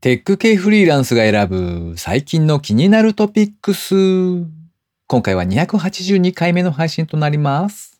[0.00, 3.96] テック系フリーランスが選ぶ最近の気になるトピックス。
[5.08, 7.98] 今回は282回目の配信となります。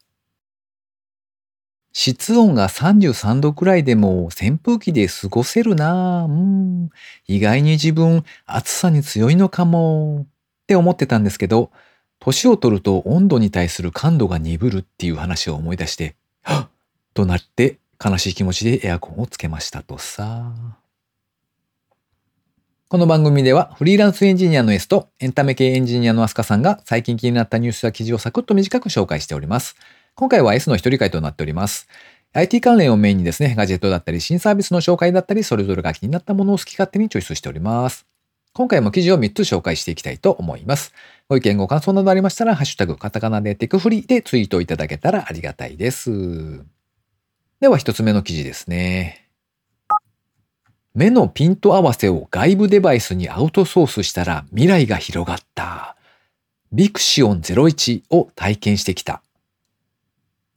[1.92, 6.30] 室温が33度くらいでも扇風機で過ごせるなぁ。
[6.30, 6.90] うん。
[7.26, 10.26] 意外に自分暑さに強いのかもっ
[10.68, 11.72] て思ってたんですけど、
[12.20, 16.68] 年を取ると温度に対する感度が鈍るっていう話を思い出して、はっ
[17.12, 20.52] となって悲しい気持ちでエアコンをつけましたとさ。
[22.90, 29.76] この番組ではフリーランスエンジニアの S とエンタメ系エンジニアのアスカさんが最近気になったニュースや記事をサクッと短く紹介しております。
[30.14, 31.86] 今回は S の一人会となっております。
[32.32, 38.06] IT 関連をメインにですね、ガジェットだったり新サービスの紹介だったり、それぞれが気になったものを好き勝手にチョイスしております。
[38.54, 40.94] 今回も記事を3つ紹介していきたいと思います。
[41.28, 46.64] ご意見ご感想などありましたら、ハッシュタグカタカナでテクフリーでツイートいただけたらありがたいです。
[47.60, 49.27] では一つ目の記事ですね。
[50.98, 55.94] 目のピント合わせを外部デバイスにアウトソースしたら未来が広がった。
[56.72, 59.22] ビクシオン01を体験してきた。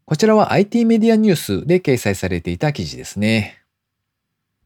[0.04, 3.62] こちらは IT メディアニュースで掲載されていた記事ですね。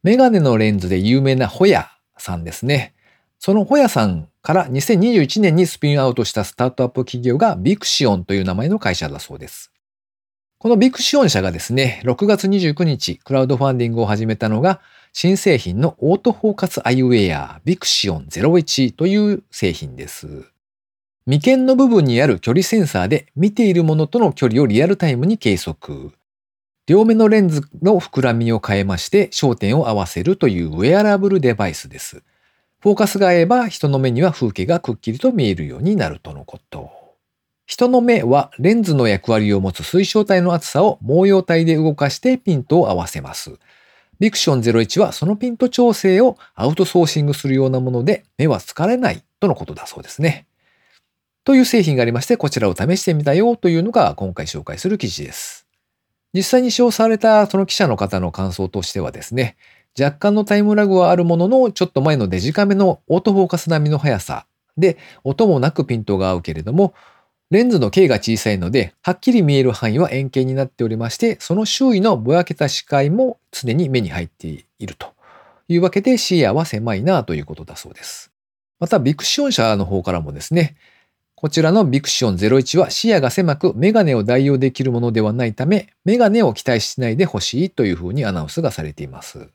[0.01, 2.93] メガネのレンズで有名なホヤさんですね。
[3.37, 9.73] そのホヤさんから2021年にスピンアウトしたスタートアップ企業がビクシオンという名前の会社だそうです。
[10.57, 14.79] この ViXion 社がですね、6月29日、クラウドファンディングを始めたのが、
[15.17, 20.51] 新製品のオートフォーカスアイウェア ViXion01という製品です。
[21.25, 26.11] 眉間の部分にある距離センサーで見ているものとの距離をリアルタイムに計測。
[26.85, 32.21] 両目のレンズの膨らみを変えまして焦点を合わせるというウェアラブルデバイスです。
[32.81, 36.91] フォーカスが合えば人の目には風景がくっきりと見えるようになるとのこと。
[37.65, 43.57] 人の目はレンズの役割を持つ水晶体の厚さを毛様体で動かしてピントを合わせます。
[44.19, 50.47] ビクション01はそのピント調整をアウトソーシングするようなもので目は疲れないとのことだそうですね。
[51.43, 55.67] という製品がありましてこちらを試してみたよというのが今回紹介する記事です。
[56.33, 59.55] 実際に使用されたその記者の方の感想としてはですね、
[59.97, 64.45] 若干のタイムラグはあるもののちょっと前のデジカメのオートフォーカス並みの速さ
[64.77, 66.93] で音もなくピントが合うけれども
[67.51, 75.13] レンズの径が小さいので、はっきり見える範囲は円形になっておりまして、その周囲のぼやけた視界も常に目に入っていると
[75.67, 78.31] いうわけで視野は狭いなということだそうです。
[78.79, 80.75] また、ビクシオン社の方からもですね、
[81.35, 89.49] こちらのビクシオン01は視野が狭くメガネを代用できるものではないため、メガネを期待しないでほしいというふうにアナウンスがされています。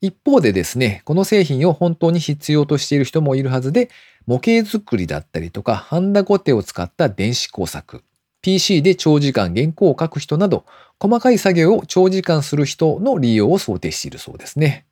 [0.00, 3.90] 一方でですね、この製品を本当に必要としている人もいるはずで、
[4.26, 8.04] 模型作りだったりとか、ハンダゴテを使った電子工作、
[8.40, 10.64] PC で長時間原稿を書く人など、
[11.00, 14.86] 細かい作業を長時間する人の利用を想定しているそうですね。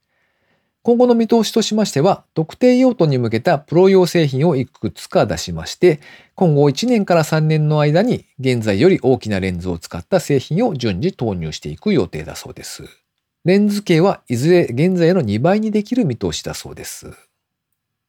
[0.83, 6.01] 今後の見通しとしましては、特定用途に向けたプロ用製品をいくつか出しまして、
[6.35, 13.06] 今後1年から3年の間に現在より大きなレンズを使った製品を順次投入していく予定だそうです。
[13.47, 17.13] レンズ径はいずれ現在の2倍にできる見通しだそうです。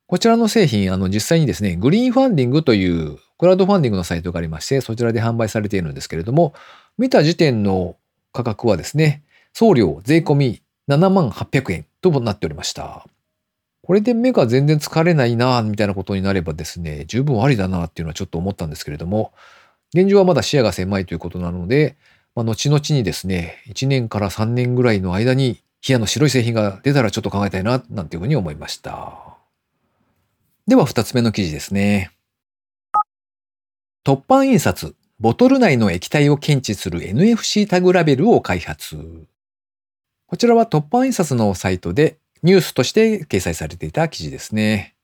[0.07, 6.55] こちらの製品、あの実際にですね、グリーンファンディングというクラウドファンディングのサイトがありまして、そちらで販売されているんですけれども、
[6.97, 7.97] 見た時点の
[8.33, 9.21] 価格はですね、
[9.53, 10.59] 送料税込
[10.89, 13.05] 7万800円となっておりました。
[13.83, 19.33] これで目が全然疲れないなみたいなことになればですね、十分ありだなっていうのはちょっと思ったんですけれども、
[19.93, 21.95] 現状はまだ視野が狭いということなので、
[22.37, 29.39] まあ、後々にですね、1年から3年ぐらいの間に、ヒアの白い製品が出たらちょっと考えたいな、なんていうふうに思いました。
[30.67, 32.11] では2つ目の記事ですね。
[34.05, 39.25] 突版印刷、ボトル内の液体を検知する NFC タグラベルを開発。
[40.27, 44.96] こちらは突版印刷のサイトでニュースとして掲載されていた記事ですね。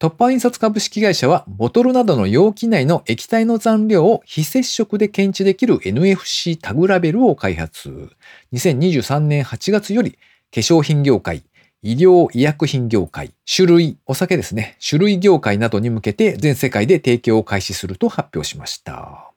[0.00, 8.10] 突版印刷株式会社は、ボトルなどの容器内の液体の残量を非接触で検知できる NFC タグラベルを開発。
[8.52, 10.18] 2023年8月より、
[10.52, 11.44] 化粧品業界、
[11.82, 19.30] 医療医薬品業界、種類、お酒ですね、種類業界などに向けて全世界で提供を開始すると発表しました。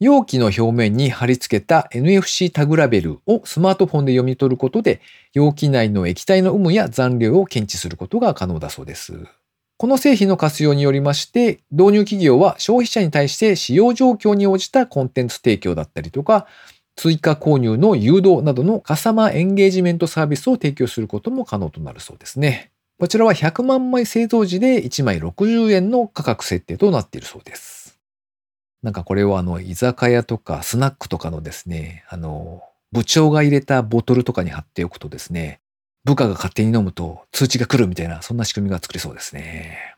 [0.00, 5.00] 容器の表面に貼り付けた NFC タグラベルをスマートフォンで読み取ることで、
[5.32, 9.26] 容器内の液体の有無や残量を検知することが可能だそうです。
[9.78, 16.48] この製品の活用によりまして、導入企業は消費者に対して使用状況に応じたコンテンツ提供だったりとか、
[16.96, 22.72] 追加購入の誘導などのカスタマーエンゲージメントサービスを提供することも可能となるそうですね。
[22.98, 28.00] こちらは100万枚製造時で1枚60円の価格設定となっているそうです。
[28.82, 35.60] なんかこれをあの、居酒屋とかスナックとかのですね、あの、部長が入れたボトルとかに貼っておくとですね、
[36.04, 39.96] 部下が勝手に飲むと通知が来るみたいな、そんな仕組みが作れそうですね。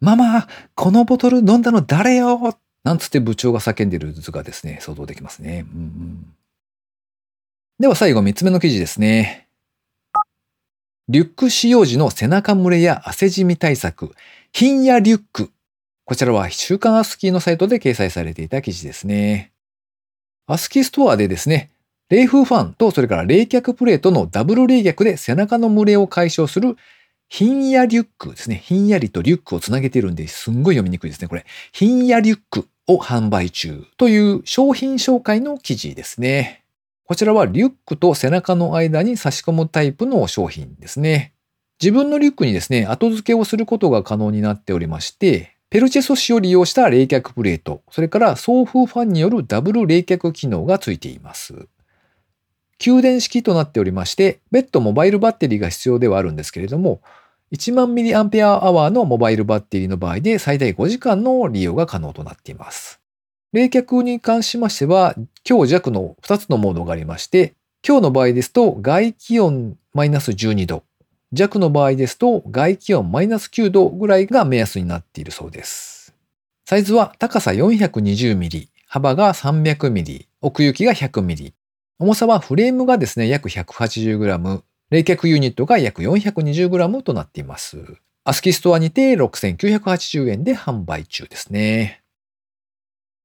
[0.00, 5.64] ママ、このボトル飲んだの誰よなんつって部長が叫んでる図がですね、想像できますね。
[5.72, 6.26] うんうん、
[7.78, 9.48] では最後3つ目の記事ですね。
[11.08, 14.14] リュック使用時の背中蒸れや汗じみ対策、
[14.52, 15.50] ひんやリュック。
[16.04, 19.52] こちらは週刊アスキーのサイトで掲載されていた記事ですね。
[20.46, 21.71] アスキーストアでですね、
[22.12, 26.76] 冷風ファンとそれから冷却プレートのダブル冷却で背中の蒸れを解消する
[27.30, 28.60] ひんやリュックですね。
[28.62, 31.28] ひんやりとリュックをつなげてるんですんごい読みにくいですね。
[31.28, 36.64] これ、ひんやリュックを販売中という商品紹介の記事ですね。
[37.06, 41.32] こちらはリュックと背中の間に差し込むタイプの商品ですね。
[41.80, 51.66] 自分のリュックにですね、後付けをすることが可能になっておりまして、ペルチェ素子を利用した冷却プレート、それから送風ファンによるダブル冷却機能がついています。
[52.82, 57.00] 給電式となっておりまして、別途モバイルバッテリーが必要ではあるんですけれども、
[57.52, 63.00] 1万ミリアンペアアワーのモバイルバッテリーの場合で最大5時間の利用が可能となっています。
[63.52, 65.14] 冷却に関しましては、
[65.44, 70.82] 強弱の2つのモードがありまして、強の場合ですと外気温マイナス12度、
[71.32, 76.16] 弱の場合ですと外気温マイナス9度ぐらいが目安になっているそうです。
[76.64, 81.54] サイズは高さ420ミリ、幅が300ミリ、奥行きが100ミリ、
[82.02, 87.78] 重さはフレームがですね、約 180g、冷却ユニットが約 420g となっています。
[88.24, 92.02] アスキーストアにて6980円で販売中ですね。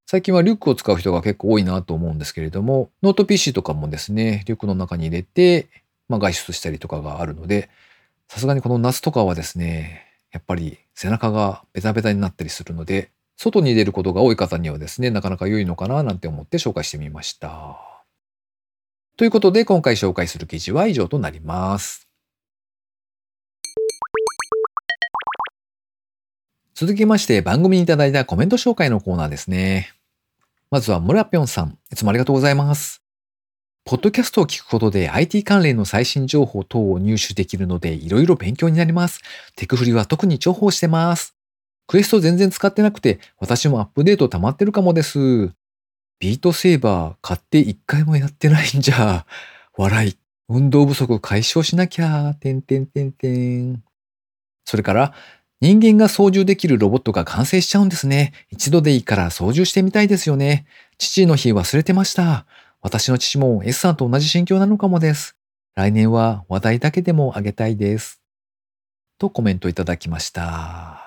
[0.06, 5.70] 最近はリュックを使う人が結構多いなと思うんですけれども、ノート PC とかもですね、リュックの中に入れて、
[6.08, 7.72] まあ、外出したりとかがあるので、
[8.28, 17.97] さすがにこの夏とかはですね、やっぱり背中がベタベタになったりするので、外に出ることが多い方にはですね、なかなか良いのかななんて思って紹介してみました。
[19.18, 22.08] ということで今回紹介する記事は以上となります。
[26.76, 29.92] 続きまして番組にいただいたコメント紹介のコーナーですね。
[30.70, 33.02] まずは村ぴょんさん、いつもありがとうございます。
[33.86, 39.22] ポッドキャストを聞くことで IT 関連の最新情報等を入手できるのでいろいろ勉強になります。
[39.56, 41.36] テクフリは特に重宝してます。
[41.88, 45.50] クエスト全然使ってなくて私もアップデート溜まってるかもです。
[46.20, 49.26] ビートセーバー買って一回もやってないんじゃ。
[49.76, 50.18] 笑い。
[50.50, 52.34] 運動不足解消しなきゃ。
[52.40, 53.84] てんてんてんてん。
[54.66, 55.14] それから、
[55.60, 58.32] 人間が操縦できるロボットが完成しちゃうんですね。
[58.50, 60.66] 一度でいいから操縦してみたいですよね。
[60.98, 62.46] 父の日忘れてました。
[62.82, 65.36] 私の父も S さんと同じ心境なのかもです。
[65.76, 68.22] 来年は話題だけでもあげたいです。
[69.18, 71.02] とコメントいただきました。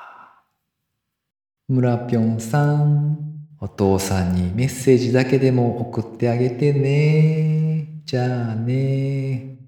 [1.69, 3.40] 村ぴょんさん。
[3.63, 7.89] お父さんにメッセージだけでも送ってあげてね。
[8.07, 9.59] じゃあね。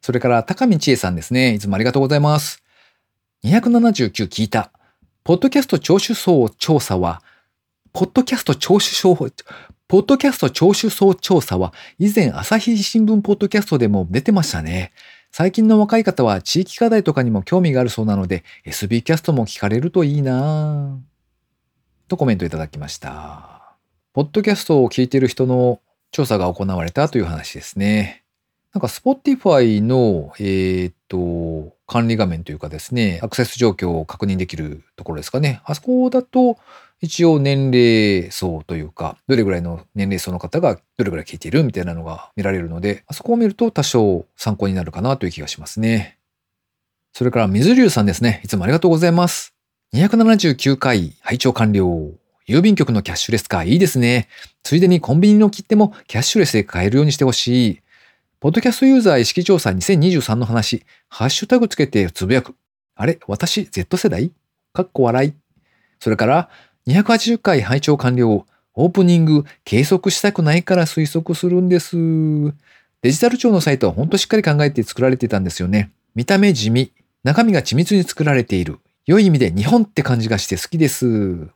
[0.00, 1.54] それから、高見千恵さんですね。
[1.54, 2.62] いつもありがとうございます。
[3.44, 4.70] 279聞いた。
[5.24, 7.22] ポッドキャスト聴取層調査は、
[7.92, 14.92] ポッドキャスト聴取層、ポッドキャスト聴取層調査は、以前朝日新聞ポッドキャストでも出てましたね。
[15.32, 21.09] 最近の若い方は地域課題とかにも興味があるそうなので、SB キャストも聞かれるといいなぁ。
[22.10, 23.76] とコメントいただきました。
[24.12, 25.80] ポッドキャストを聞いている人の
[26.10, 28.24] 調査が行われたという話ですね。
[28.74, 35.60] なんか Spotify の、えー、っと、管理画面というかですね、アクセス状況を確認できるところですかね。
[35.64, 36.58] あそこだと、
[37.00, 46.18] 一応年齢層というか、どれぐらいの年齢層の方がどれぐらい聞いているみたいなのが見られるので、あそこを見ると多少参考になるかなという気がしますね。
[47.12, 48.40] それから水流さんですね。
[48.44, 49.54] いつもありがとうございます。
[49.92, 51.82] 279回拝聴完了。
[52.46, 54.28] 郵便局のキャッシュレス化いいですね。
[54.62, 57.80] ついでにコンビニの切手もキャッシュレスで買えるようにしてほしい。
[58.38, 62.54] ポッドキャストユーザー意識調査2023の話、ハッシュタグつけてつぶやく。
[62.94, 64.30] あれ私 Z 世代？
[64.72, 65.32] かっこ笑い。
[65.98, 66.50] それから
[66.86, 68.46] 280回拝聴完了。
[68.74, 71.96] オープニング計測したくないから推測するんです。
[73.02, 75.90] デジタル庁のサイトはほんとしっかり考えて作られてたんですよね。
[76.14, 76.92] 見た目地味。
[77.24, 78.78] 中身が緻密に作られている。
[79.10, 81.48] 良い意味で日本って感じがして好きです。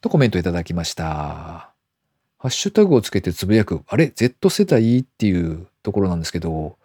[0.00, 1.04] とコメントいただきました。
[1.04, 3.82] ハッシュタグをつけてつぶやく。
[3.86, 4.98] あれ ?Z 世代？
[4.98, 6.76] っていうところなんですけど、こ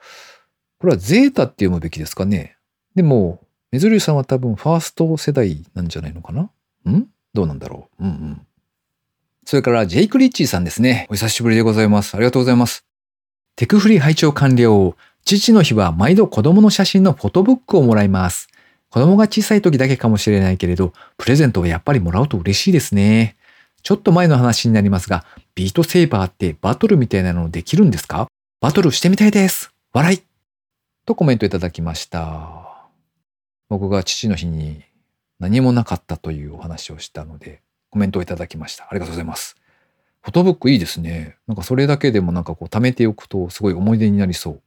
[0.83, 2.57] れはゼータって読むべきですかね？
[2.93, 3.41] でも、
[3.71, 6.43] メズリューさんは多分ファースト世代なんじゃないのかな？
[6.91, 7.07] ん？
[7.33, 8.03] どうなんだろう？
[8.03, 8.41] うんうん。
[9.45, 11.07] それからジェイク・リッチーさんですね。
[11.09, 12.13] お久しぶりでございます。
[12.13, 12.85] ありがとうございます。
[13.55, 14.95] テクフリー拝聴完了。
[15.25, 18.47] 父の日は毎度子供の写真のフォトブックをもらいます。
[18.93, 23.35] 子供が小さい時だけかもしれないけれど、プレゼントはやっぱりもらうと嬉しいですね。
[23.81, 28.27] ちょっと前の話になりますが、ビートセーバーってバトルみたいなのできるんですか？
[28.61, 29.71] バトルしてみたいです。
[29.93, 30.21] 笑い。
[31.07, 32.85] とコメントいただきました。
[33.67, 34.83] 僕が父の日に
[35.39, 38.83] 何もなかったというお話をしたので、コメントをいただきました。
[38.83, 39.55] ありがとうございます。
[40.21, 41.37] フォトブックいいですね。
[41.47, 44.61] なんかそれだけでもなんかこう貯めておくとすごい思い出になりそう。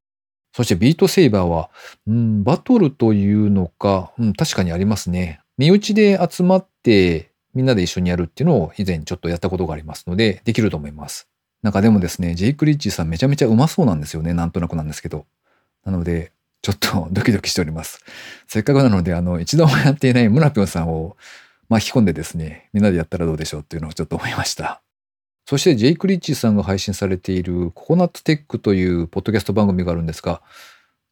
[0.57, 1.69] そしてビートセイバーは、
[2.07, 5.41] うん、バトルというのか、うん、確かにありますね。
[5.59, 11.29] 身内で集まってみんなで一緒にやるっていうのを以前ちょっとやったことがありますので、できると思います。
[11.63, 14.33] なんかでもですね、ジェイク・リッチーさんめちゃめちゃうまそうなんですよね。
[14.33, 15.27] なんとなくなんですけど。
[15.85, 16.33] なので、
[16.63, 18.01] ちょっと ドキドキしております。
[18.49, 21.19] せっかくなので、あの、一度もやっていないムラピョンさんを
[21.69, 24.81] 巻き込んでですね、みんなでやったらどうでしょうっていうのをちょっと思いました。
[25.49, 30.43] そしてジェイク・リッチーさんが配信されているココナッツテックというポッドキャスト番組があるんですが、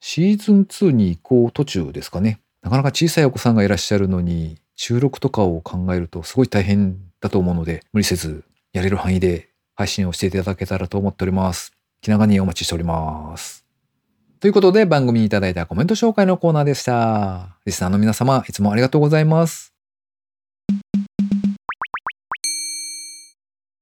[0.00, 2.41] シーズン2に移行途中ですかね。
[2.61, 11.73] なかなか小さいお子さんがいらっしゃるのに、収録とかを考えるとすごい大変だと思うので、無理せずやれる範囲で配信をしていただけたらと思っております。
[12.00, 13.64] 気長にお待ちしております。
[14.41, 17.57] ということで番組にいただいたコメント紹介のコーナーでした。
[17.67, 19.74] リスナーの皆様、いつもありがとうございます。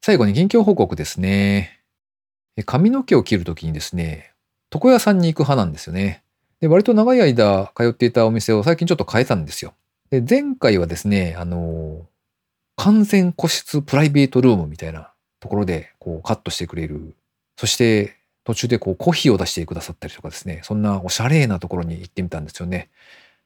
[0.05, 1.79] 最後に近況報告ですね。
[2.67, 4.33] 髪の毛を切るときにですね、
[4.75, 6.25] 床屋さんに行く派なんですよね。
[6.59, 9.75] で、割と長い間通っていたお店を最近ちょっと変えたんですよ。
[10.11, 12.05] で、前回はですね、あの、
[12.75, 17.15] 完全個室プライベートルームみたいなところでこうカットしてくれる。
[17.57, 22.91] そして途中でこうコーヒーを出してくださったりとかですね、そんなおしゃれなところに行ってみたんですよね。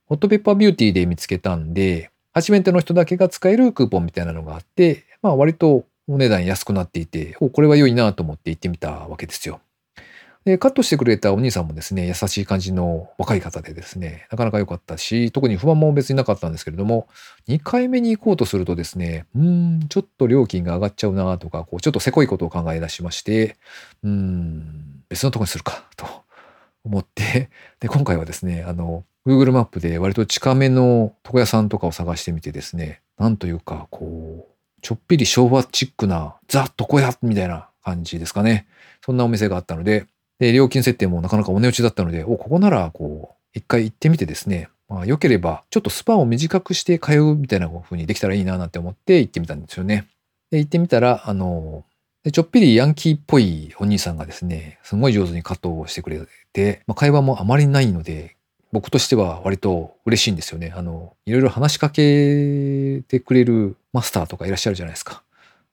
[0.07, 9.61] ホットペッパービューティーで見つけたんで、初めての人だけが使えるクーポンみたいなのがあって、まあ割とお値段安くなっていて、お、これは良いなと思って行ってみたわけですよ。
[10.47, 17.09] で、カットしてくれたお兄さんもですね、優しい感じの若い方でですね、なかなか良かったし、特に不安も別になかったんですけれども、
[17.49, 23.57] 2回目に行こうとするとですね、うん、ちょっと料金が上がっちゃうなとか、こう、ちょっとせこいことを考え出しまして、
[24.05, 26.07] うん、別のとこにするか、と
[26.85, 34.56] 思って、で、今回はですね、あの、Google マップで割と近めの床屋さんとかを探してみてですね、なんというか、こう、
[34.87, 38.69] ちょっぴり昭和チックなザ・床屋みたいな感じですかね。
[39.05, 40.07] そんなお店があったので、
[40.38, 50.07] で、料金設定もなかなかお値打ちだったので、お、ここなら、こう、一回行ってみてですね、まあ、良ければ、ちょっとスパンを短くして通うみたいな風にできたらいいななんて思って行ってみたんですよね。
[50.52, 51.85] で、行ってみたら、あの、
[52.33, 56.21] ちょっぴりヤンキーっぽいお兄さんがですね、すごい上手にカットをしてくれ
[56.52, 58.36] て、まあ、会話もあまりないので、
[58.73, 60.73] 僕としては割と嬉しいんですよね。
[60.76, 65.23] あの、いろいろ話しかけてくれるマスターとかいらっしゃるじゃないですか。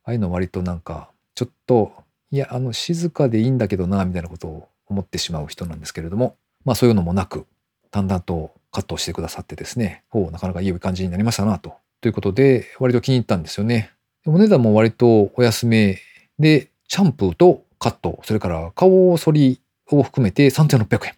[0.04, 1.94] ああいうの割となんか、ちょっと、
[2.32, 6.36] いや、あの、静かでいいんだけどな、みたいなことを思ってしまう人なんですけれども、
[6.66, 7.46] まあそういうのもなく、
[7.92, 11.76] だんだんとカットしてくださってですね、おなかなかいい感じになりましたな、と。
[12.02, 13.92] ということで、割と気に入ったんですよね。
[14.26, 16.00] お値段も割とお安め
[16.40, 21.14] で、シャンプーとカット、それから顔剃りを含めて3600円。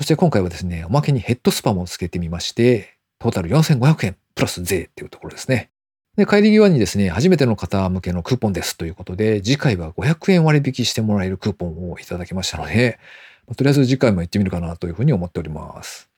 [0.00, 5.68] そして今回はですね、おまけにヘッドスパもつけてみまして、トータル4500円プラス税っていうところですね。
[6.16, 12.98] で、帰り際にですね、初めての方向けのクーポンですということで、次回は500円割引してもらえるクーポンをいただきましたので、
[13.54, 16.09] とりあえず次回も行ってみるかなというふうに思っております。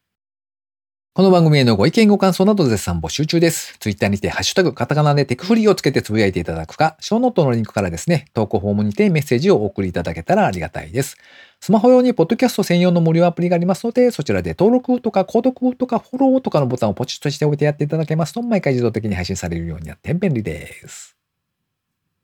[1.14, 3.76] この番組へのご意見ご感想など絶賛募集中です。
[3.80, 11.18] ツイッターにてハッシュタグカタカナでテクフリーをつけてつぶやいていただくか、ショーノートのリンクからですね、投稿フォームにてメッセージをお送りいただけたらありがたいです。
[11.60, 21.14] スマホ用にポッドキャスト専用の無料アプリがありますので、そちらで登録とか購読とかフォローとかのボタンをポチッとしておいてやっていただけますと、毎回自動的に配信されるようになって便利です。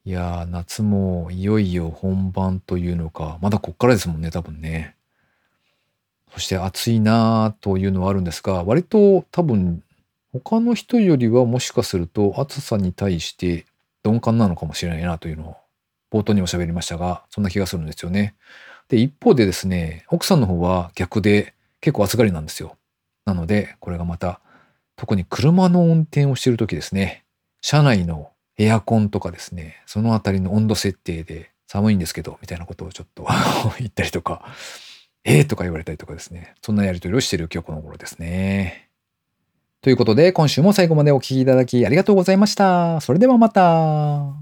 [0.06, 4.94] いやー、夏もいよいよ本番というのか、まだこっからですもんね、多分ね。
[6.32, 9.82] そして暑いなというのはあるんですが、割と多分
[10.32, 13.66] 他の人よりはもしかすると暑さに対して
[14.04, 15.56] 鈍感なのかもしれないなというのを
[16.10, 18.34] 冒頭におしゃべりましたが、そんな気がするんですよね。
[18.88, 22.76] で、一方でですね、奥さんの方は逆で結構暑がりなんですよ。
[23.24, 24.40] なので、これがまた
[24.96, 27.24] 特に車の運転をしている時ですね、
[27.60, 33.26] 車内のエアコンとかですね、そのあたりの温度設定で寒いんですけど、みたいなことをちょっと
[33.78, 34.44] 言ったりとか、
[35.30, 36.54] えーとか言われたりとかですね。
[36.62, 38.88] そんなやりとりをしている今日この頃ですね。
[39.82, 43.02] ということで、今週も最後までお聴きいただきありがとうございました。
[43.02, 44.37] それではまた。